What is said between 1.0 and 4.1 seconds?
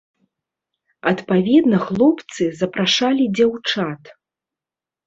Адпаведна хлопцы запрашалі дзяўчат.